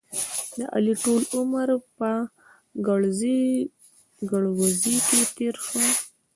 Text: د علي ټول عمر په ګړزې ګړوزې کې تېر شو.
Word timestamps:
د 0.57 0.59
علي 0.75 0.93
ټول 1.03 1.21
عمر 1.35 1.69
په 1.97 2.09
ګړزې 2.87 3.39
ګړوزې 4.31 4.95
کې 5.07 5.21
تېر 5.35 5.55
شو. 5.67 5.81